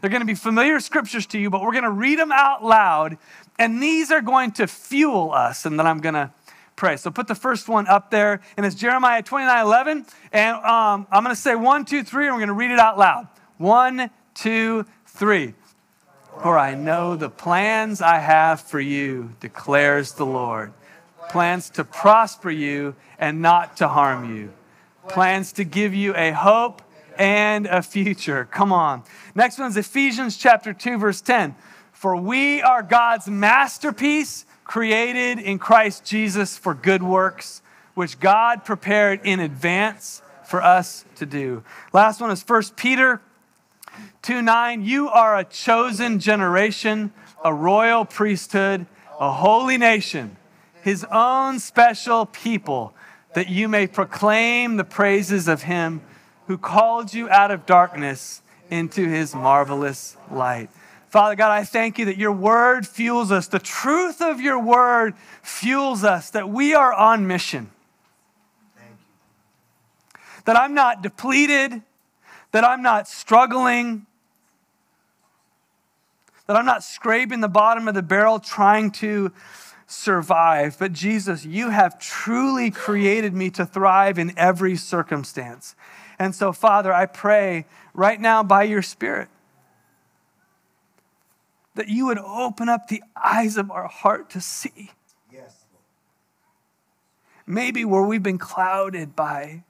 [0.00, 2.64] They're going to be familiar scriptures to you, but we're going to read them out
[2.64, 3.18] loud,
[3.58, 5.66] and these are going to fuel us.
[5.66, 6.30] And then I'm going to
[6.78, 6.96] pray.
[6.96, 10.06] So put the first one up there, and it's Jeremiah 29 11.
[10.32, 12.78] And um, I'm going to say one, two, three, and we're going to read it
[12.78, 13.26] out loud.
[13.58, 15.54] One, two, three.
[16.40, 20.72] For I know the plans I have for you, declares the Lord.
[21.30, 24.52] Plans to prosper you and not to harm you.
[25.08, 26.80] Plans to give you a hope
[27.18, 28.46] and a future.
[28.52, 29.02] Come on.
[29.34, 31.56] Next one is Ephesians chapter 2, verse 10.
[31.92, 37.62] For we are God's masterpiece created in Christ Jesus for good works,
[37.94, 41.64] which God prepared in advance for us to do.
[41.92, 43.20] Last one is 1 Peter
[44.22, 44.84] 2 9.
[44.84, 47.12] You are a chosen generation,
[47.42, 48.86] a royal priesthood,
[49.18, 50.36] a holy nation,
[50.82, 52.92] his own special people,
[53.34, 56.02] that you may proclaim the praises of him
[56.46, 60.68] who called you out of darkness into his marvelous light.
[61.08, 63.48] Father God, I thank you that your word fuels us.
[63.48, 67.70] The truth of your word fuels us, that we are on mission.
[70.44, 71.82] That I'm not depleted,
[72.52, 74.06] that I'm not struggling,
[76.46, 79.32] that I'm not scraping the bottom of the barrel trying to
[79.86, 80.76] survive.
[80.78, 85.74] But Jesus, you have truly created me to thrive in every circumstance.
[86.18, 89.28] And so, Father, I pray right now by your Spirit
[91.78, 94.90] that you would open up the eyes of our heart to see.
[95.32, 95.64] Yes.
[97.46, 99.62] Maybe where we've been clouded by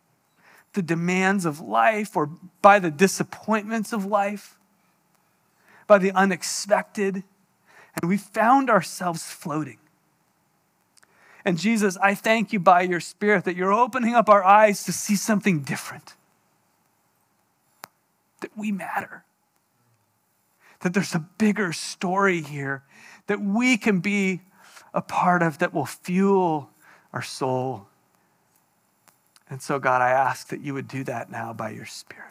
[0.73, 2.31] the demands of life or
[2.63, 4.57] by the disappointments of life,
[5.87, 7.25] by the unexpected,
[8.01, 9.79] and we found ourselves floating.
[11.45, 14.93] And Jesus, I thank you by your Spirit that you're opening up our eyes to
[14.93, 16.15] see something different,
[18.41, 19.25] that we matter
[20.81, 22.83] that there's a bigger story here
[23.27, 24.41] that we can be
[24.95, 26.71] a part of that will fuel
[27.13, 27.87] our soul.
[29.51, 32.25] And so, God, I ask that you would do that now by your Spirit.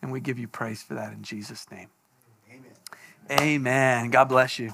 [0.00, 1.88] And we give you praise for that in Jesus' name.
[2.50, 3.40] Amen.
[3.40, 4.10] Amen.
[4.10, 4.72] God bless you.